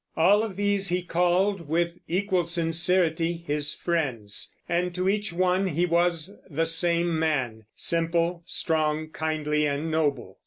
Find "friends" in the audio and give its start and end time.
3.75-4.55